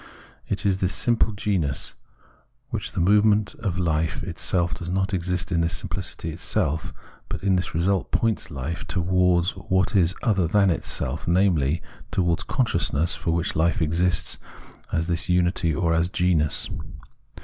It 0.49 0.65
is 0.65 0.79
the 0.79 0.89
simple 0.89 1.31
genus, 1.31 1.93
which 2.71 2.87
in 2.87 2.93
the 3.05 3.11
movement 3.11 3.53
of 3.59 3.75
hfe 3.75 4.23
itself 4.23 4.73
does 4.73 4.89
not 4.89 5.13
exist 5.13 5.51
in 5.51 5.61
this 5.61 5.79
simpUcity 5.79 6.23
for 6.29 6.33
itself; 6.33 6.91
but 7.29 7.43
in 7.43 7.55
this 7.55 7.75
result 7.75 8.09
points 8.09 8.47
hfe 8.47 8.83
towards 8.87 9.51
what 9.51 9.95
is 9.95 10.15
other 10.23 10.47
than 10.47 10.71
itself, 10.71 11.27
namely, 11.27 11.83
towards 12.09 12.41
Consciousness 12.41 13.13
for 13.13 13.29
which 13.29 13.53
hfe 13.53 13.79
exists 13.79 14.39
as 14.91 15.05
this 15.05 15.29
unity 15.29 15.71
or 15.71 15.93
as 15.93 16.09
genus. 16.09 16.67